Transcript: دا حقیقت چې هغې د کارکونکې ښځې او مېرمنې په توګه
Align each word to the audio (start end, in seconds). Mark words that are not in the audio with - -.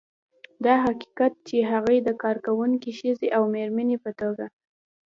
دا 0.65 0.73
حقیقت 0.85 1.33
چې 1.47 1.55
هغې 1.71 1.97
د 2.03 2.09
کارکونکې 2.23 2.91
ښځې 2.99 3.27
او 3.37 3.43
مېرمنې 3.55 3.97
په 4.03 4.11
توګه 4.19 4.45